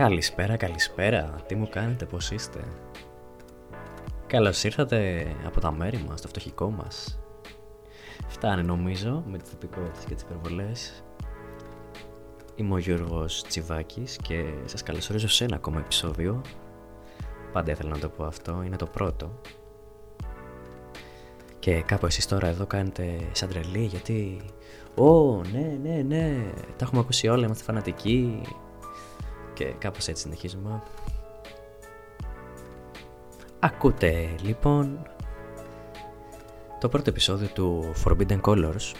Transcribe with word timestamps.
Καλησπέρα, 0.00 0.56
καλησπέρα. 0.56 1.34
Τι 1.46 1.54
μου 1.54 1.68
κάνετε, 1.68 2.04
πώς 2.04 2.30
είστε; 2.30 2.60
Καλώς 4.26 4.64
ήρθατε 4.64 5.26
από 5.46 5.60
τα 5.60 5.72
μέρη 5.72 6.04
μας, 6.08 6.20
το 6.20 6.28
φτωχικό 6.28 6.70
μας. 6.70 7.20
Φτάνει 8.28 8.62
νομίζω 8.62 9.24
με 9.26 9.38
τις 9.38 9.50
τυπικότητες 9.50 10.04
και 10.04 10.14
τις 10.14 10.22
υπερβολές. 10.22 11.04
Είμαι 12.54 12.74
ο 12.74 12.78
Γιώργος 12.78 13.42
Τσιβάκης 13.42 14.16
και 14.16 14.44
σας 14.64 14.82
καλωσορίζω 14.82 15.28
σε 15.28 15.44
ένα 15.44 15.56
ακόμα 15.56 15.78
επεισόδιο. 15.78 16.40
Πάντα 17.52 17.70
ήθελα 17.70 17.90
να 17.90 17.98
το 17.98 18.08
πω 18.08 18.24
αυτό, 18.24 18.62
είναι 18.66 18.76
το 18.76 18.86
πρώτο. 18.86 19.40
Και 21.58 21.82
κάπου 21.82 22.06
εσείς 22.06 22.26
τώρα 22.26 22.46
εδώ 22.46 22.66
κάνετε 22.66 23.18
σαν 23.32 23.48
τρελή 23.48 23.84
γιατί 23.84 24.40
«Ω, 24.94 25.42
ναι, 25.42 25.78
ναι, 25.82 26.02
ναι, 26.02 26.52
τα 26.76 26.84
έχουμε 26.84 27.00
ακούσει 27.00 27.28
όλα, 27.28 27.44
είμαστε 27.44 27.64
φανατικοί». 27.64 28.40
Και 29.60 29.74
κάπως 29.78 30.08
έτσι 30.08 30.22
συνεχίζουμε. 30.22 30.82
Ακούτε 33.58 34.34
λοιπόν 34.42 34.98
το 36.80 36.88
πρώτο 36.88 37.10
επεισόδιο 37.10 37.48
του 37.48 37.92
Forbidden 38.04 38.40
Colors. 38.40 38.92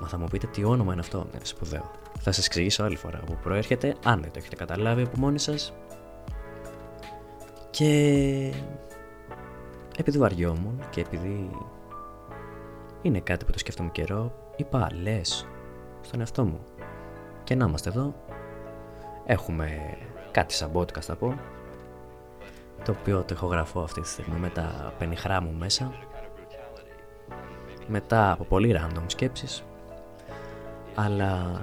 Μα 0.00 0.08
θα 0.08 0.18
μου 0.18 0.26
πείτε 0.30 0.46
τι 0.46 0.64
όνομα 0.64 0.92
είναι 0.92 1.00
αυτό, 1.00 1.26
είναι 1.34 1.44
σπουδαίο. 1.44 1.90
Θα 2.20 2.32
σας 2.32 2.46
εξηγήσω 2.46 2.82
άλλη 2.84 2.96
φορά 2.96 3.18
που 3.18 3.38
προέρχεται, 3.42 3.94
αν 4.04 4.20
δεν 4.20 4.30
το 4.32 4.38
έχετε 4.38 4.56
καταλάβει 4.56 5.02
από 5.02 5.18
μόνοι 5.18 5.38
σας. 5.38 5.72
Και 7.70 8.52
επειδή 9.98 10.18
βαριόμουν 10.18 10.80
και 10.90 11.00
επειδή 11.00 11.50
είναι 13.02 13.20
κάτι 13.20 13.44
που 13.44 13.52
το 13.52 13.58
σκέφτομαι 13.58 13.90
καιρό, 13.92 14.32
είπα 14.56 14.88
λες 15.02 15.46
στον 16.00 16.20
εαυτό 16.20 16.44
μου. 16.44 16.60
Και 17.44 17.54
να 17.54 17.66
είμαστε 17.66 17.88
εδώ. 17.88 18.14
Έχουμε 19.30 19.96
κάτι 20.30 20.54
σαν 20.54 20.70
podcast 20.74 21.00
θα 21.00 21.16
πω. 21.16 21.38
Το 22.84 22.96
οποίο 23.00 23.22
το 23.22 23.34
ηχογραφώ 23.34 23.80
αυτή 23.80 24.00
τη 24.00 24.08
στιγμή 24.08 24.38
με 24.38 24.48
τα 24.48 24.92
πενιχρά 24.98 25.42
μου 25.42 25.52
μέσα. 25.58 25.92
Μετά 27.86 28.32
από 28.32 28.44
πολύ 28.44 28.76
random 28.78 29.02
σκέψεις. 29.06 29.64
Αλλά 30.94 31.62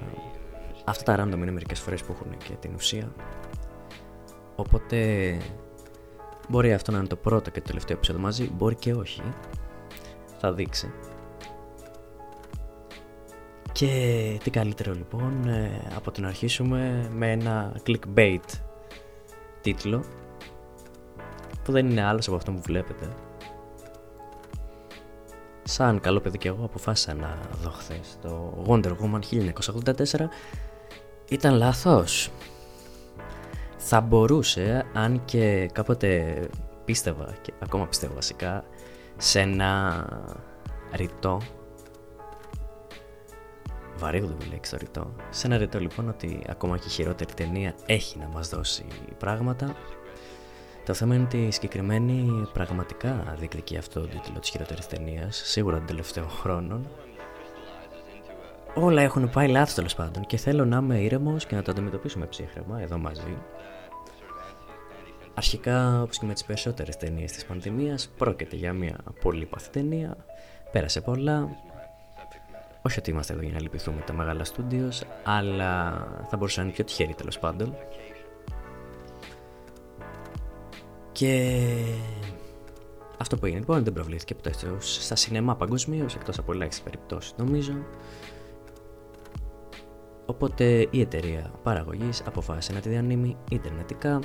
αυτά 0.84 1.16
τα 1.16 1.24
random 1.24 1.36
είναι 1.36 1.50
μερικές 1.50 1.80
φορές 1.80 2.02
που 2.02 2.12
έχουν 2.12 2.36
και 2.36 2.52
την 2.60 2.74
ουσία. 2.74 3.12
Οπότε 4.56 5.36
μπορεί 6.48 6.72
αυτό 6.72 6.92
να 6.92 6.98
είναι 6.98 7.06
το 7.06 7.16
πρώτο 7.16 7.50
και 7.50 7.60
το 7.60 7.66
τελευταίο 7.66 7.96
επεισόδιο 7.96 8.22
μαζί, 8.22 8.50
μπορεί 8.52 8.74
και 8.74 8.92
όχι. 8.92 9.22
Θα 10.38 10.52
δείξει. 10.52 10.92
Και 13.76 14.40
τι 14.42 14.50
καλύτερο 14.50 14.92
λοιπόν 14.92 15.48
ε, 15.48 15.70
από 15.96 16.10
το 16.10 16.20
να 16.20 16.28
αρχίσουμε 16.28 17.10
με 17.12 17.30
ένα 17.32 17.72
clickbait 17.86 18.44
τίτλο 19.60 20.04
που 21.64 21.72
δεν 21.72 21.90
είναι 21.90 22.04
άλλος 22.04 22.26
από 22.26 22.36
αυτό 22.36 22.52
που 22.52 22.60
βλέπετε. 22.62 23.08
Σαν 25.62 26.00
καλό 26.00 26.20
παιδί 26.20 26.38
και 26.38 26.48
εγώ 26.48 26.64
αποφάσισα 26.64 27.14
να 27.14 27.38
δω 27.62 27.70
χθες 27.70 28.18
το 28.22 28.64
Wonder 28.66 28.92
Woman 28.92 29.20
1984 29.94 30.26
ήταν 31.28 31.54
λάθος. 31.54 32.30
Θα 33.76 34.00
μπορούσε, 34.00 34.84
αν 34.92 35.24
και 35.24 35.70
κάποτε 35.72 36.40
πίστευα 36.84 37.34
και 37.42 37.52
ακόμα 37.58 37.86
πιστεύω 37.86 38.14
βασικά, 38.14 38.64
σε 39.16 39.40
ένα 39.40 40.04
ρητό 40.92 41.40
βαρύγδουμη 43.96 44.44
λέξη 44.50 44.70
το 44.70 44.76
ρητό. 44.76 45.12
Σε 45.30 45.46
ένα 45.46 45.56
ρητό 45.56 45.80
λοιπόν 45.80 46.08
ότι 46.08 46.42
ακόμα 46.48 46.78
και 46.78 46.86
η 46.86 46.90
χειρότερη 46.90 47.32
ταινία 47.34 47.74
έχει 47.86 48.18
να 48.18 48.28
μας 48.28 48.48
δώσει 48.48 48.84
πράγματα. 49.18 49.76
Το 50.84 50.94
θέμα 50.94 51.14
είναι 51.14 51.24
ότι 51.24 51.46
η 51.46 51.50
συγκεκριμένη 51.50 52.48
πραγματικά 52.52 53.34
διεκδικεί 53.38 53.76
αυτό 53.76 54.00
το 54.00 54.06
τίτλο 54.06 54.38
της 54.40 54.50
χειρότερης 54.50 54.86
ταινίας, 54.86 55.42
σίγουρα 55.44 55.76
των 55.76 55.86
τελευταίων 55.86 56.28
χρόνων. 56.28 56.88
Όλα 58.74 59.02
έχουν 59.02 59.30
πάει 59.30 59.48
λάθος 59.48 59.74
τέλος 59.74 59.94
πάντων 59.94 60.26
και 60.26 60.36
θέλω 60.36 60.64
να 60.64 60.76
είμαι 60.76 61.00
ήρεμος 61.00 61.46
και 61.46 61.54
να 61.54 61.62
το 61.62 61.70
αντιμετωπίσουμε 61.70 62.26
ψύχρεμα 62.26 62.80
εδώ 62.80 62.98
μαζί. 62.98 63.36
Αρχικά, 65.34 66.02
όπως 66.02 66.18
και 66.18 66.26
με 66.26 66.32
τις 66.32 66.44
περισσότερες 66.44 66.96
ταινίες 66.96 67.32
της 67.32 67.44
πανδημίας, 67.44 68.08
πρόκειται 68.16 68.56
για 68.56 68.72
μια 68.72 68.98
πολύ 69.20 69.46
παθή 69.46 69.70
ταινία. 69.70 70.16
Πέρασε 70.72 71.00
πολλά, 71.00 71.48
όχι 72.86 72.98
ότι 72.98 73.10
είμαστε 73.10 73.32
εδώ 73.32 73.42
για 73.42 73.52
να 73.52 73.60
λυπηθούμε 73.60 74.00
τα 74.00 74.12
μεγάλα 74.12 74.44
στούντιο, 74.44 74.88
αλλά 75.24 75.90
θα 76.28 76.36
μπορούσε 76.36 76.60
να 76.60 76.66
είναι 76.66 76.74
πιο 76.74 76.84
τυχερή 76.84 77.14
τέλος 77.14 77.38
πάντων. 77.38 77.74
Και 81.12 81.56
αυτό 83.18 83.36
που 83.36 83.44
έγινε 83.44 83.60
λοιπόν 83.60 83.84
δεν 83.84 83.92
προβλήθηκε 83.92 84.34
ποτέ 84.34 84.52
στα 84.78 85.16
σινεμά 85.16 85.56
παγκοσμίως, 85.56 86.14
εκτός 86.14 86.38
από 86.38 86.52
ελάχιστες 86.52 86.84
περιπτώσεις 86.84 87.34
νομίζω. 87.36 87.72
Οπότε 90.26 90.86
η 90.90 91.00
εταιρεία 91.00 91.50
παραγωγής 91.62 92.22
αποφάσισε 92.26 92.72
να 92.72 92.80
τη 92.80 92.88
διανύμει 92.88 93.36
ιντερνετικά. 93.50 94.20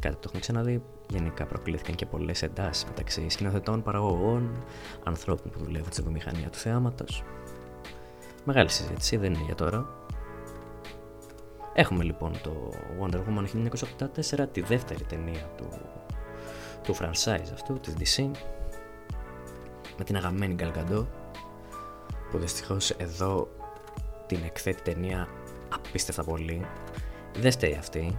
Κάτι 0.00 0.14
που 0.14 0.20
το 0.20 0.24
έχουμε 0.24 0.40
ξαναδεί. 0.40 0.82
Γενικά 1.10 1.46
προκλήθηκαν 1.46 1.94
και 1.94 2.06
πολλές 2.06 2.42
εντάσεις 2.42 2.84
μεταξύ 2.84 3.28
σκηνοθετών, 3.28 3.82
παραγωγών, 3.82 4.64
ανθρώπων 5.04 5.50
που 5.50 5.58
δουλεύουν 5.64 5.92
στην 5.92 6.04
βιομηχανία 6.04 6.48
του 6.50 6.58
θεάματο. 6.58 7.04
Μεγάλη 8.44 8.70
συζήτηση, 8.70 9.16
δεν 9.16 9.32
είναι 9.32 9.44
για 9.44 9.54
τώρα. 9.54 9.86
Έχουμε 11.72 12.04
λοιπόν 12.04 12.32
το 12.42 12.70
Wonder 13.00 13.16
Woman 13.16 13.68
1984, 14.40 14.46
τη 14.52 14.60
δεύτερη 14.60 15.04
ταινία 15.04 15.50
του, 15.56 15.68
του 16.82 16.96
franchise 16.96 17.52
αυτού, 17.52 17.80
της 17.80 17.94
DC, 17.98 18.30
με 19.98 20.04
την 20.04 20.16
αγαπημένη 20.16 20.56
Gal 20.58 20.72
Gadot, 20.78 21.06
που 22.30 22.38
δυστυχώς 22.38 22.90
εδώ 22.90 23.48
την 24.26 24.38
εκθέτει 24.44 24.82
ταινία 24.82 25.28
απίστευτα 25.68 26.24
πολύ. 26.24 26.66
Δεν 27.38 27.52
φταίει 27.52 27.74
αυτή. 27.74 28.18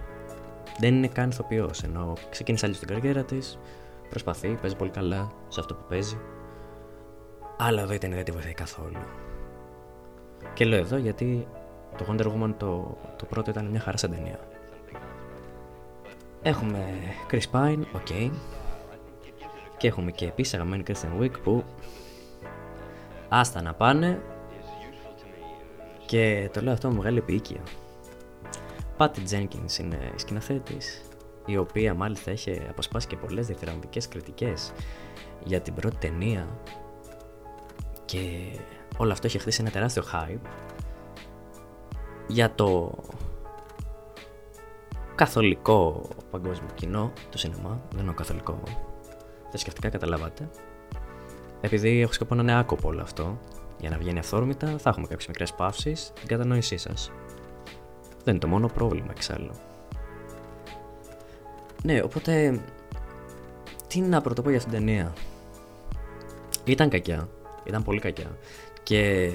Δεν 0.78 0.94
είναι 0.94 1.08
καν 1.08 1.30
ηθοποιός, 1.30 1.82
ενώ 1.82 2.12
ξεκίνησε 2.30 2.66
αλλιώς 2.66 2.74
την 2.74 2.88
καριέρα 2.88 3.24
της. 3.24 3.58
Προσπαθεί, 4.08 4.48
παίζει 4.48 4.76
πολύ 4.76 4.90
καλά 4.90 5.30
σε 5.48 5.60
αυτό 5.60 5.74
που 5.74 5.84
παίζει. 5.88 6.18
Αλλά 7.58 7.80
εδώ 7.80 7.92
η 7.92 7.98
ταινία 7.98 8.16
δεν 8.16 8.24
τη 8.24 8.30
βοηθάει 8.30 8.54
καθόλου. 8.54 8.98
Και 10.54 10.64
λέω 10.64 10.78
εδώ 10.78 10.96
γιατί 10.96 11.46
το 11.96 12.04
Wonder 12.08 12.26
Woman 12.26 12.54
το, 12.56 12.98
το 13.16 13.24
πρώτο 13.24 13.50
ήταν 13.50 13.66
μια 13.66 13.80
χαρά 13.80 13.96
σαν 13.96 14.10
ταινία. 14.10 14.38
Έχουμε 16.42 16.84
Chris 17.30 17.50
Pine, 17.52 17.82
OK. 17.94 18.06
Okay. 18.08 18.30
Και 19.76 19.86
έχουμε 19.86 20.10
και 20.10 20.26
επίσης 20.26 20.54
αγαπημένη 20.54 20.82
Kristen 20.86 21.22
Wiig 21.22 21.40
που 21.42 21.64
άστα 23.28 23.62
να 23.62 23.74
πάνε 23.74 24.20
και 26.06 26.50
το 26.52 26.60
λέω 26.60 26.72
αυτό 26.72 26.88
με 26.88 26.94
μεγάλη 26.94 27.18
επίοικια. 27.18 27.60
Patty 28.96 29.30
Jenkins 29.30 29.78
είναι 29.80 30.12
η 30.14 30.18
σκηνοθέτης 30.18 31.02
η 31.46 31.56
οποία 31.56 31.94
μάλιστα 31.94 32.30
έχει 32.30 32.60
αποσπάσει 32.68 33.06
και 33.06 33.16
πολλές 33.16 33.46
διαφορετικές 33.46 34.08
κριτικές 34.08 34.72
για 35.44 35.60
την 35.60 35.74
πρώτη 35.74 35.96
ταινία 35.96 36.48
και 38.10 38.58
όλο 38.96 39.12
αυτό 39.12 39.26
έχει 39.26 39.38
χτίσει 39.38 39.60
ένα 39.60 39.70
τεράστιο 39.70 40.02
hype 40.12 40.48
για 42.26 42.54
το 42.54 42.98
καθολικό 45.14 46.08
παγκόσμιο 46.30 46.70
κοινό 46.74 47.12
του 47.30 47.38
σινεμά, 47.38 47.80
δεν 47.94 48.04
είναι 48.04 48.12
καθολικό. 48.16 48.62
Θρησκευτικά 49.48 49.88
καταλάβατε. 49.88 50.48
Επειδή 51.60 52.00
έχω 52.00 52.12
σκοπό 52.12 52.34
να 52.34 52.42
είναι 52.42 52.58
άκοπο 52.58 52.88
όλο 52.88 53.02
αυτό 53.02 53.38
για 53.78 53.90
να 53.90 53.98
βγαίνει 53.98 54.18
αυθόρμητα 54.18 54.78
θα 54.78 54.90
έχουμε 54.90 55.06
κάποιες 55.06 55.26
μικρές 55.26 55.52
παύσεις 55.52 56.12
την 56.18 56.28
κατανόησή 56.28 56.76
σας. 56.76 57.10
Δεν 58.24 58.34
είναι 58.34 58.38
το 58.38 58.48
μόνο 58.48 58.66
πρόβλημα 58.66 59.08
εξάλλου. 59.10 59.52
Ναι 61.82 62.02
οπότε 62.02 62.60
τι 63.86 64.00
να 64.00 64.20
πρωτοπώ 64.20 64.48
για 64.48 64.58
αυτήν 64.58 64.74
την 64.74 64.86
ταινία; 64.86 65.12
Ήταν 66.64 66.88
κακιά 66.88 67.28
ήταν 67.70 67.82
πολύ 67.82 68.00
κακιά 68.00 68.36
και 68.82 69.30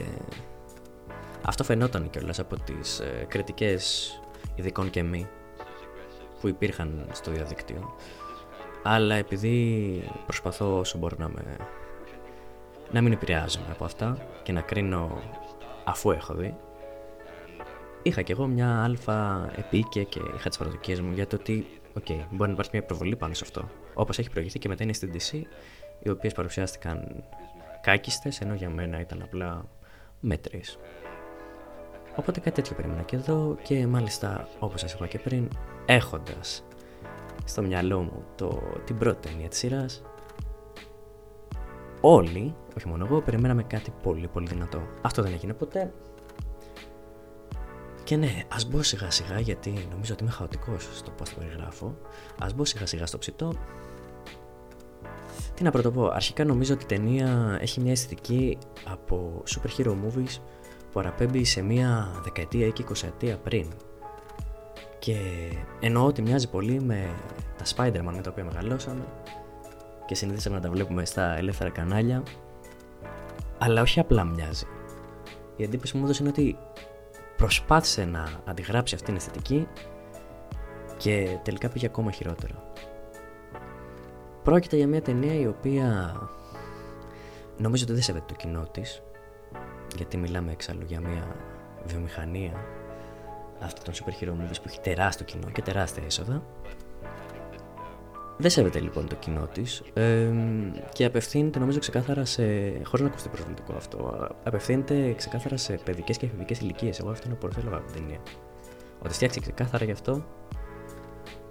αυτό 1.42 1.64
φαινόταν 1.64 2.10
κιόλας 2.10 2.40
από 2.40 2.60
τις 2.60 3.00
ε, 3.00 3.26
κριτικές 3.28 4.14
ειδικών 4.56 4.90
και 4.90 5.04
μη 5.04 5.28
που 6.42 6.48
υπήρχαν 6.48 7.08
στο 7.12 7.32
διαδίκτυο. 7.32 7.96
Αλλά 8.84 9.16
επειδή 9.16 10.04
προσπαθώ 10.26 10.78
όσο 10.80 10.98
μπορώ 10.98 11.16
να, 11.20 11.30
με... 11.30 11.58
να 12.92 13.02
μην 13.02 13.12
επηρεάζομαι 13.12 13.68
από 13.72 13.86
αυτά 13.86 14.18
και 14.44 14.52
να 14.52 14.62
κρίνω 14.62 15.22
αφού 15.84 16.12
έχω 16.12 16.34
δει, 16.34 16.56
είχα 18.02 18.22
κι 18.22 18.32
εγώ 18.32 18.48
μια 18.48 18.84
αλφα 18.84 19.50
επίκαια 19.56 20.04
και 20.04 20.20
είχα 20.36 20.50
τις 20.50 20.58
προσδοκίες 20.58 21.02
μου 21.02 21.14
για 21.14 21.28
το 21.28 21.36
ότι 21.36 21.68
okay, 22.00 22.26
μπορεί 22.30 22.48
να 22.48 22.54
υπάρχει 22.54 22.72
μια 22.74 22.84
προβολή 22.84 23.16
πάνω 23.16 23.34
σε 23.34 23.44
αυτό. 23.44 23.70
Όπως 23.94 24.20
έχει 24.20 24.30
προηγηθεί 24.30 24.60
και 24.60 24.68
μετά 24.68 24.84
είναι 24.84 24.94
στην 24.94 25.12
DC, 25.14 25.42
οι 26.04 26.10
οποίες 26.10 26.34
παρουσιάστηκαν 26.34 27.24
κάκιστες, 27.86 28.42
ενώ 28.42 28.54
για 28.54 28.70
μένα 28.70 29.00
ήταν 29.00 29.22
απλά 29.22 29.66
μέτρες. 30.20 30.78
Οπότε 32.16 32.40
κάτι 32.40 32.56
τέτοιο 32.56 32.76
περίμενα 32.76 33.02
και 33.02 33.16
εδώ 33.16 33.58
και 33.64 33.88
μάλιστα 33.88 34.48
όπως 34.60 34.80
σας 34.80 34.94
είπα 34.94 35.08
και 35.08 35.20
πριν 35.20 35.48
έχοντας 35.86 36.64
στο 37.46 37.62
μυαλό 37.62 38.02
μου 38.02 38.24
το, 38.36 38.62
την 38.86 38.98
πρώτη 38.98 39.28
ταινία 39.28 39.48
της 39.48 39.58
σειράς 39.58 40.04
όλοι, 42.02 42.56
όχι 42.78 42.88
μόνο 42.88 43.06
εγώ, 43.06 43.22
περιμέναμε 43.22 43.64
κάτι 43.64 43.94
πολύ 44.04 44.28
πολύ 44.28 44.48
δυνατό. 44.48 44.82
Αυτό 45.02 45.22
δεν 45.22 45.34
έγινε 45.34 45.54
ποτέ. 45.54 45.94
Και 48.04 48.16
ναι, 48.16 48.44
ας 48.54 48.66
μπω 48.68 48.84
σιγά 48.84 49.12
σιγά 49.12 49.40
γιατί 49.40 49.88
νομίζω 49.92 50.14
ότι 50.14 50.24
είμαι 50.24 50.32
χαοτικός 50.32 50.90
στο 50.94 51.12
πώς 51.12 51.30
το 51.30 51.36
περιγράφω. 51.40 51.98
Ας 52.40 52.54
μπω 52.54 52.66
σιγά 52.66 52.86
σιγά 52.86 53.06
στο 53.06 53.18
ψητό. 53.18 53.54
Τι 55.54 55.64
να 55.64 55.72
πρωτοπώ, 55.72 56.08
αρχικά 56.08 56.46
νομίζω 56.46 56.74
ότι 56.74 56.84
η 56.84 56.88
ταινία 56.88 57.58
έχει 57.62 57.82
μια 57.82 57.92
αισθητική 57.92 58.58
από 58.86 59.44
super 59.48 59.82
hero 59.82 59.92
movies 59.92 60.40
που 60.78 60.92
παραπέμπει 60.94 61.44
σε 61.44 61.62
μια 61.62 62.12
δεκαετία 62.24 62.68
ή 62.68 62.72
και 62.72 62.82
εικοσαετία 62.82 63.38
πριν. 63.38 63.68
Και 65.00 65.18
εννοώ 65.80 66.06
ότι 66.06 66.22
μοιάζει 66.22 66.50
πολύ 66.50 66.82
με 66.82 67.10
τα 67.58 67.66
Spider-Man 67.76 68.14
με 68.16 68.22
τα 68.22 68.30
οποία 68.32 68.44
μεγαλώσαμε 68.44 69.06
και 70.06 70.16
συνηθίσαμε 70.16 70.56
να 70.56 70.62
τα 70.62 70.70
βλέπουμε 70.70 71.06
στα 71.06 71.38
ελεύθερα 71.38 71.70
κανάλια. 71.70 72.24
Αλλά 73.58 73.82
όχι 73.82 74.00
απλά 74.00 74.24
μοιάζει. 74.24 74.66
Η 75.56 75.64
εντύπωση 75.64 75.92
που 75.92 75.98
μου 75.98 76.04
έδωσε 76.04 76.22
είναι 76.22 76.32
ότι 76.32 76.58
προσπάθησε 77.38 78.06
να 78.06 78.30
αντιγράψει 78.46 78.96
αυτήν 78.96 79.08
την 79.08 79.16
αισθητική 79.16 79.68
και 80.98 81.38
τελικά 81.44 81.70
πήγε 81.70 81.86
ακόμα 81.86 82.12
χειρότερα. 82.12 82.64
Πρόκειται 84.46 84.76
για 84.76 84.88
μια 84.88 85.02
ταινία 85.02 85.40
η 85.40 85.48
οποία 85.48 86.16
νομίζω 87.58 87.84
ότι 87.84 87.94
δεν 87.94 88.02
σέβεται 88.02 88.26
το 88.28 88.34
κοινό 88.34 88.68
της, 88.72 89.02
γιατί 89.96 90.18
μιλάμε 90.18 90.52
εξάλλου 90.52 90.84
για 90.88 91.00
μια 91.00 91.36
βιομηχανία 91.86 92.54
αυτών 93.60 93.84
των 93.84 93.94
super 93.94 94.24
hero 94.24 94.30
movies 94.30 94.56
που 94.62 94.68
έχει 94.68 94.80
τεράστιο 94.80 95.26
κοινό 95.26 95.50
και 95.52 95.62
τεράστια 95.62 96.04
έσοδα 96.06 96.44
δεν 98.38 98.50
σέβεται 98.50 98.80
λοιπόν 98.80 99.08
το 99.08 99.16
κοινό 99.16 99.48
της 99.54 99.84
ε, 99.94 100.32
και 100.94 101.06
απευθύνεται 101.06 101.60
νομίζω 101.60 101.80
ξεκάθαρα 101.80 102.26
σε. 102.26 102.44
χωρίς 102.84 103.02
να 103.02 103.08
ακουστεί 103.08 103.30
προσβλητικό 103.30 103.74
αυτό. 103.76 104.28
Απευθύνεται 104.44 105.14
ξεκάθαρα 105.14 105.58
σε 105.58 105.80
παιδικές 105.84 106.18
και 106.18 106.26
εφηβικές 106.26 106.60
ηλικίες. 106.60 107.00
Εγώ 107.00 107.10
αυτό 107.10 107.28
είναι 107.28 107.36
που 107.36 107.52
θέλω 107.52 107.78
από 107.78 107.86
την 107.86 108.02
ταινία. 108.02 108.20
Ότι 109.04 109.14
φτιάξει 109.14 109.40
ξεκάθαρα 109.40 109.86
γι' 109.86 109.92
αυτό 109.92 110.26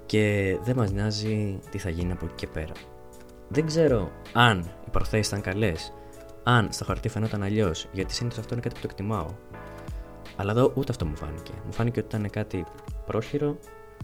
και 0.06 0.56
δεν 0.62 0.76
μας 0.76 0.92
νοιάζει 0.92 1.58
τι 1.70 1.78
θα 1.78 1.90
γίνει 1.90 2.12
από 2.12 2.24
εκεί 2.24 2.34
και 2.34 2.46
πέρα. 2.46 2.72
Δεν 3.48 3.66
ξέρω 3.66 4.10
αν 4.32 4.58
οι 4.86 4.90
προθέσεις 4.90 5.26
ήταν 5.26 5.40
καλές, 5.40 5.92
αν 6.42 6.68
στο 6.72 6.84
χαρτί 6.84 7.08
φαινόταν 7.08 7.42
αλλιώς, 7.42 7.88
γιατί 7.92 8.14
συνήθως 8.14 8.38
αυτό 8.38 8.54
είναι 8.54 8.62
κάτι 8.62 8.74
που 8.74 8.80
το 8.80 8.88
εκτιμάω. 8.90 9.26
Αλλά 10.36 10.50
εδώ 10.50 10.72
ούτε 10.74 10.92
αυτό 10.92 11.06
μου 11.06 11.16
φάνηκε. 11.16 11.52
Μου 11.66 11.72
φάνηκε 11.72 12.00
ότι 12.00 12.16
ήταν 12.16 12.30
κάτι 12.30 12.64
πρόχειρο, 13.06 13.58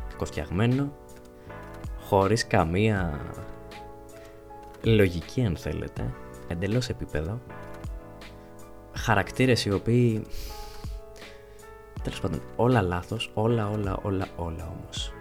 κακοφτιαγμένο 0.09 0.93
χωρίς 2.01 2.47
καμία 2.47 3.21
λογική 4.83 5.45
αν 5.45 5.57
θέλετε, 5.57 6.15
εντελώς 6.49 6.89
επίπεδο, 6.89 7.41
χαρακτήρες 8.97 9.65
οι 9.65 9.71
οποίοι 9.73 10.27
τέλος 12.03 12.21
πάντων 12.21 12.43
όλα 12.57 12.83
λάθος, 12.83 13.31
όλα 13.35 13.71
όλα 13.71 13.99
όλα 14.03 14.27
όλα 14.37 14.75
όμως. 14.79 15.13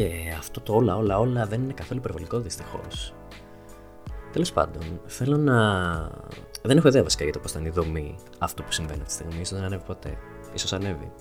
Και 0.00 0.34
αυτό 0.38 0.60
το 0.60 0.74
όλα 0.74 0.96
όλα 0.96 1.18
όλα 1.18 1.46
δεν 1.46 1.62
είναι 1.62 1.72
καθόλου 1.72 2.00
υπερβολικό 2.00 2.38
δυστυχώς. 2.38 3.14
Τέλος 4.32 4.52
πάντων, 4.52 5.00
θέλω 5.06 5.36
να. 5.36 5.56
Δεν 6.62 6.76
έχω 6.76 6.88
ιδέα 6.88 7.02
βασικά 7.02 7.24
για 7.24 7.32
το 7.32 7.38
πώς 7.38 7.52
θα 7.52 7.58
είναι 7.58 7.68
η 7.68 7.70
δομή 7.70 8.16
αυτό 8.38 8.62
που 8.62 8.72
συμβαίνει 8.72 9.02
αυτή 9.02 9.16
τη 9.16 9.28
στιγμή. 9.28 9.44
σω 9.44 9.56
δεν 9.56 9.64
ανέβει 9.64 9.82
ποτέ. 9.84 10.18
σω 10.54 10.76
ανέβει. 10.76 11.12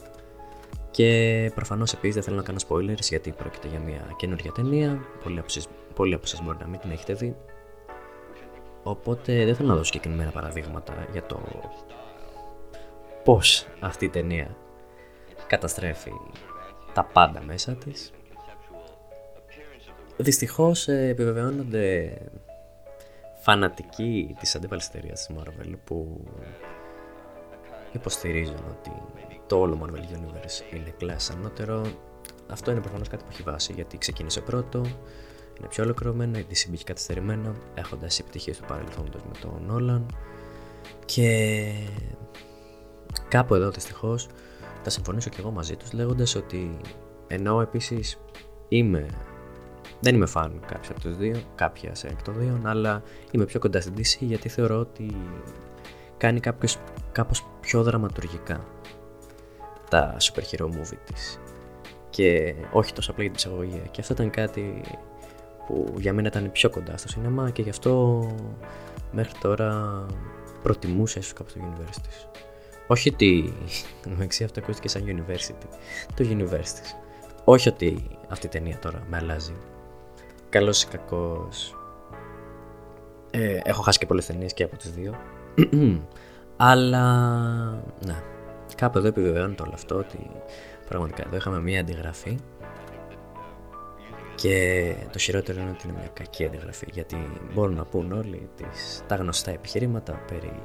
Και 0.91 1.51
προφανώς 1.55 1.93
επίσης 1.93 2.15
δεν 2.15 2.23
θέλω 2.23 2.35
να 2.35 2.43
κάνω 2.43 2.57
spoilers 2.67 3.01
γιατί 3.01 3.31
πρόκειται 3.31 3.67
για 3.67 3.79
μια 3.79 4.13
καινούργια 4.15 4.51
ταινία. 4.51 4.99
Πολλοί 5.95 6.13
από 6.13 6.23
εσάς 6.23 6.41
μπορεί 6.43 6.57
να 6.61 6.67
μην 6.67 6.79
την 6.79 6.91
έχετε 6.91 7.13
δει. 7.13 7.35
Οπότε 8.83 9.45
δεν 9.45 9.55
θέλω 9.55 9.67
να 9.67 9.75
δώσω 9.75 9.91
συγκεκριμένα 9.91 10.31
παραδείγματα 10.31 11.07
για 11.11 11.25
το 11.25 11.39
πώς 13.23 13.67
αυτή 13.79 14.05
η 14.05 14.09
ταινία 14.09 14.55
καταστρέφει 15.47 16.13
τα 16.93 17.03
πάντα 17.03 17.41
μέσα 17.45 17.73
της. 17.73 18.11
Δυστυχώς 20.21 20.87
ε, 20.87 21.07
επιβεβαιώνονται 21.07 22.17
φανατικοί 23.41 24.35
της 24.39 24.55
αντίπαλης 24.55 24.87
εταιρείας 24.87 25.25
της 25.25 25.35
Marvel 25.37 25.73
που 25.83 26.23
υποστηρίζουν 27.91 28.55
ότι 28.69 28.91
το 29.47 29.59
όλο 29.59 29.79
Marvel 29.81 30.15
Universe 30.17 30.73
είναι 30.75 30.93
class 31.01 31.35
ανώτερο. 31.37 31.85
Αυτό 32.49 32.71
είναι 32.71 32.79
προφανώς 32.79 33.07
κάτι 33.07 33.23
που 33.23 33.29
έχει 33.31 33.43
βάση 33.43 33.73
γιατί 33.73 33.97
ξεκίνησε 33.97 34.41
πρώτο, 34.41 34.79
είναι 35.57 35.67
πιο 35.69 35.83
ολοκληρωμένο, 35.83 36.37
η 36.37 36.45
DC 36.49 36.65
μπήκε 36.69 36.83
καθυστερημένα, 36.83 37.55
έχοντας 37.73 38.19
επιτυχίες 38.19 38.57
του 38.57 38.65
παρελθόντος 38.67 39.21
με 39.21 39.31
τον 39.41 39.71
Nolan. 39.71 40.13
Και 41.05 41.71
κάπου 43.27 43.55
εδώ 43.55 43.69
δυστυχώς 43.69 44.27
θα 44.83 44.89
συμφωνήσω 44.89 45.29
και 45.29 45.37
εγώ 45.39 45.51
μαζί 45.51 45.75
τους 45.75 45.91
λέγοντας 45.93 46.35
ότι 46.35 46.77
ενώ 47.27 47.61
επίσης 47.61 48.19
είμαι. 48.67 49.07
Δεν 49.99 50.15
είμαι 50.15 50.25
φαν 50.25 50.61
κάποια 50.67 50.91
από 50.91 50.99
του 50.99 51.15
δύο, 51.15 51.41
κάποια 51.55 51.95
σε 51.95 52.07
εκ 52.07 52.21
των 52.21 52.35
δύο, 52.39 52.59
αλλά 52.63 53.01
είμαι 53.31 53.45
πιο 53.45 53.59
κοντά 53.59 53.81
στην 53.81 53.93
DC 53.97 54.17
γιατί 54.19 54.49
θεωρώ 54.49 54.79
ότι 54.79 55.15
κάνει 56.17 56.39
κάποιος, 56.39 56.77
κάπως 57.11 57.45
πιο 57.61 57.83
δραματουργικά 57.83 58.65
τα 59.89 60.17
super 60.19 60.41
hero 60.41 60.65
movie 60.65 60.97
της. 61.05 61.39
Και 62.09 62.55
όχι 62.71 62.93
τόσο 62.93 63.11
απλά 63.11 63.23
για 63.23 63.33
την 63.33 63.49
εισαγωγή 63.49 63.81
και 63.91 64.01
αυτό 64.01 64.13
ήταν 64.13 64.29
κάτι 64.29 64.81
που 65.67 65.93
για 65.97 66.13
μένα 66.13 66.27
ήταν 66.27 66.51
πιο 66.51 66.69
κοντά 66.69 66.97
στο 66.97 67.07
σινεμά 67.07 67.49
και 67.49 67.61
γι' 67.61 67.69
αυτό 67.69 68.25
μέχρι 69.11 69.33
τώρα 69.41 70.05
προτιμούσα 70.63 71.19
ίσως 71.19 71.33
κάπως 71.33 71.53
το 71.53 71.59
University 71.63 72.39
όχι 72.91 73.09
ότι 73.09 73.53
μεταξύ 74.09 74.43
αυτό 74.43 74.59
ακούστηκε 74.59 74.87
σαν 74.87 75.03
University. 75.05 75.67
Το 76.15 76.25
University 76.29 76.99
όχι 77.43 77.69
ότι 77.69 78.07
αυτή 78.27 78.45
η 78.45 78.49
ταινία 78.49 78.77
τώρα 78.79 79.03
με 79.09 79.17
αλλάζει 79.17 79.53
καλός 80.49 80.83
ή 80.83 80.87
κακός. 80.87 81.75
Ε, 83.31 83.59
έχω 83.63 83.81
χάσει 83.81 83.99
και 83.99 84.05
πολλές 84.05 84.25
ταινίες 84.25 84.53
και 84.53 84.63
από 84.63 84.77
τις 84.77 84.91
δύο. 84.91 85.15
Αλλά 86.57 87.03
ναι. 88.05 88.23
Κάπου 88.75 88.97
εδώ 88.97 89.07
επιβεβαιώνεται 89.07 89.63
όλο 89.63 89.71
αυτό 89.73 89.95
ότι 89.95 90.31
πραγματικά 90.87 91.23
εδώ 91.25 91.35
είχαμε 91.35 91.59
μία 91.59 91.79
αντιγραφή. 91.79 92.37
Και 94.35 94.95
το 95.11 95.19
χειρότερο 95.19 95.61
είναι 95.61 95.69
ότι 95.69 95.87
είναι 95.87 95.97
μια 95.97 96.09
κακή 96.13 96.45
αντιγραφή 96.45 96.87
γιατί 96.91 97.17
μπορούν 97.53 97.75
να 97.75 97.85
πούν 97.85 98.11
όλοι 98.11 98.49
τις, 98.55 99.03
τα 99.07 99.15
γνωστά 99.15 99.51
επιχειρήματα 99.51 100.13
περί 100.27 100.61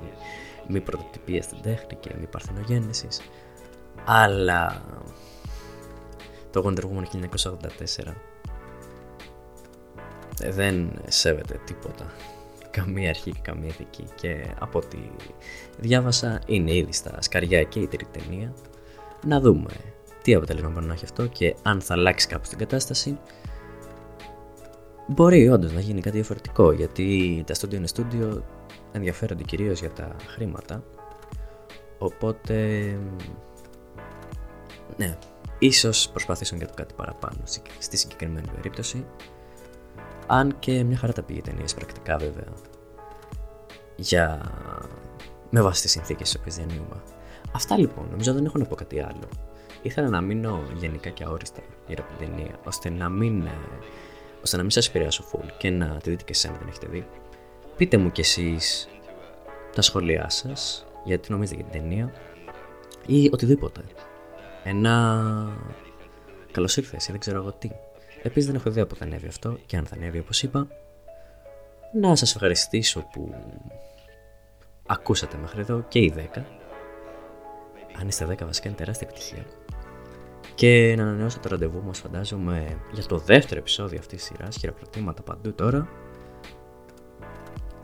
μη 0.69 0.81
πρωτοτυπία 0.81 1.43
στην 1.43 1.63
τέχνη 1.63 1.97
και 2.01 2.11
μη 2.21 2.27
παρθενογέννησης. 2.27 3.21
Αλλά 4.05 4.83
το 6.51 6.63
Wonder 6.67 6.83
Woman 6.83 7.29
1984 8.03 8.13
δεν 10.51 10.91
σέβεται 11.09 11.61
τίποτα. 11.65 12.07
Καμία 12.71 13.09
αρχή 13.09 13.31
και 13.31 13.41
καμία 13.43 13.69
ηθική. 13.69 14.05
Και 14.15 14.47
από 14.59 14.79
ό,τι 14.79 14.99
διάβασα 15.79 16.41
είναι 16.47 16.75
ήδη 16.75 16.93
στα 16.93 17.23
σκαριά 17.23 17.63
και 17.63 17.81
η 17.81 17.87
τρίτη 17.87 18.19
ταινία. 18.19 18.55
Να 19.27 19.41
δούμε 19.41 19.71
τι 20.23 20.35
αποτέλεσμα 20.35 20.69
μπορεί 20.69 20.87
να 20.87 20.93
έχει 20.93 21.05
αυτό 21.05 21.27
και 21.27 21.55
αν 21.63 21.81
θα 21.81 21.95
αλλάξει 21.95 22.27
κάπως 22.27 22.49
την 22.49 22.59
κατάσταση. 22.59 23.19
Μπορεί 25.07 25.49
όντως 25.49 25.73
να 25.73 25.81
γίνει 25.81 26.01
κάτι 26.01 26.17
διαφορετικό 26.17 26.73
γιατί 26.73 27.45
τα 27.47 27.55
studio 27.55 27.75
είναι 27.75 27.89
studio 27.97 28.41
ενδιαφέρονται 28.93 29.43
κυρίως 29.43 29.81
για 29.81 29.91
τα 29.91 30.17
χρήματα. 30.27 30.85
Οπότε 31.99 32.55
ναι, 34.97 35.19
ίσως 35.59 36.09
προσπαθήσουν 36.11 36.59
για 36.59 36.67
το 36.67 36.75
κάτι 36.75 36.95
παραπάνω 36.95 37.41
στη 37.79 37.97
συγκεκριμένη 37.97 38.49
περίπτωση 38.55 39.07
αν 40.27 40.57
και 40.59 40.85
μια 40.85 40.97
χαρά 40.97 41.13
τα 41.13 41.23
πήγε 41.23 41.41
ταινίες 41.41 41.75
πρακτικά 41.75 42.17
βέβαια. 42.17 42.53
Για... 43.97 44.41
με 45.51 45.61
βάση 45.63 45.83
τις 45.83 45.91
συνθήκες 45.91 46.31
τι 46.31 46.37
οποίες 46.41 46.57
διανύουμε. 46.57 47.03
Αυτά 47.53 47.79
λοιπόν, 47.79 48.07
νομίζω 48.11 48.33
δεν 48.33 48.45
έχω 48.45 48.59
να 48.59 48.65
πω 48.65 48.75
κάτι 48.75 49.01
άλλο. 49.01 49.29
Ήθελα 49.83 50.09
να 50.09 50.21
μείνω 50.21 50.63
γενικά 50.75 51.11
και 51.11 51.25
αόριστα 51.25 51.61
γύρω 51.87 52.05
από 52.09 52.19
την 52.19 52.29
ταινία, 52.29 52.59
ώστε 52.65 52.91
να 52.91 53.09
μην, 53.09 53.43
ε, 53.43 53.59
ώστε 54.43 54.57
να 54.57 54.63
μην 54.63 54.71
σας 54.71 54.89
επηρεάσω 54.89 55.25
full 55.33 55.49
και 55.59 55.71
να 55.71 55.87
τη 55.87 56.11
δείτε 56.11 56.25
και 56.25 56.31
εσείς 56.31 56.45
αν 56.45 56.57
δεν 56.59 56.69
έχετε 56.69 56.87
δει. 56.87 57.07
Πείτε 57.77 57.97
μου 57.97 58.13
κι 58.13 58.21
εσείς 58.21 58.89
τα 59.75 59.83
σχόλιά 59.83 60.29
σας, 60.29 60.87
γιατί 61.05 61.33
νομίζετε 61.33 61.61
για 61.61 61.71
την 61.71 61.81
ταινία 61.81 62.13
ή 63.07 63.31
οτιδήποτε. 63.33 63.81
Ένα 64.65 65.25
καλώ 66.51 66.75
ήρθες, 66.77 67.07
δεν 67.11 67.19
ξέρω 67.19 67.39
εγώ 67.39 67.53
τι. 67.53 67.71
Επίσης 68.27 68.47
δεν 68.47 68.55
έχω 68.55 68.69
ιδέα 68.69 68.87
που 68.87 68.97
θα 68.97 69.05
ανέβει 69.05 69.27
αυτό 69.27 69.59
και 69.67 69.77
αν 69.77 69.87
θα 69.87 69.95
ανέβει 69.95 70.19
όπως 70.19 70.43
είπα. 70.43 70.67
Να 72.01 72.17
σας 72.17 72.35
ευχαριστήσω 72.35 73.09
που 73.13 73.35
ακούσατε 74.87 75.37
μέχρι 75.37 75.61
εδώ 75.61 75.85
και 75.89 75.99
οι 75.99 76.15
10 76.35 76.43
Αν 78.01 78.09
είστε 78.09 78.27
10 78.31 78.45
βασικά 78.45 78.69
είναι 78.69 78.77
τεράστια 78.77 79.09
επιτυχία. 79.11 79.45
Και 80.55 80.95
να 80.97 81.03
ανανεώσω 81.03 81.39
το 81.39 81.49
ραντεβού 81.49 81.83
μας 81.83 81.99
φαντάζομαι 81.99 82.79
για 82.93 83.05
το 83.05 83.19
δεύτερο 83.19 83.61
επεισόδιο 83.61 83.99
αυτής 83.99 84.19
της 84.19 84.27
σειράς, 84.27 84.57
χειροκροτήματα 84.57 85.23
παντού 85.23 85.53
τώρα, 85.53 85.89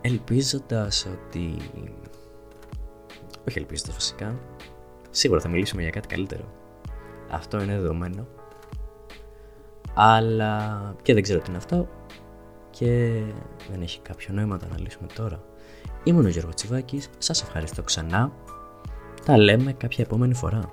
ελπίζοντας 0.01 1.07
ότι... 1.07 1.57
Όχι 3.49 3.59
ελπίζοντας 3.59 3.95
φυσικά, 3.95 4.39
σίγουρα 5.11 5.41
θα 5.41 5.49
μιλήσουμε 5.49 5.83
για 5.83 5.91
κάτι 5.91 6.09
καλύτερο. 6.09 6.45
Αυτό 7.31 7.63
είναι 7.63 7.79
δεδομένο. 7.79 8.27
Αλλά 10.03 10.95
και 11.03 11.15
δεν 11.15 11.23
ξέρω 11.23 11.41
τι 11.41 11.49
είναι 11.49 11.57
αυτό 11.57 11.89
και 12.71 13.23
δεν 13.71 13.83
έχει 13.83 14.01
κάποιο 14.01 14.35
νόημα 14.35 14.55
να 14.55 14.59
το 14.59 14.67
αναλύσουμε 14.71 15.07
τώρα. 15.15 15.43
Ήμουν 16.05 16.25
ο 16.25 16.29
Γιώργος 16.29 16.55
Τσιβάκης, 16.55 17.09
σας 17.19 17.43
ευχαριστώ 17.43 17.83
ξανά. 17.83 18.33
Τα 19.25 19.39
λέμε 19.39 19.73
κάποια 19.73 20.05
επόμενη 20.05 20.35
φορά. 20.35 20.69